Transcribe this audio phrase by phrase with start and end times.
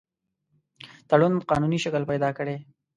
[1.09, 2.55] تړون قانوني شکل پیدا کړي.